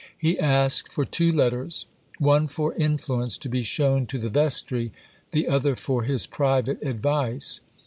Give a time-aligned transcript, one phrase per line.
[0.17, 1.85] He asked for two letters
[2.17, 4.91] "one for influence," to be shown to the Vestry,
[5.29, 7.61] the other for his private advice.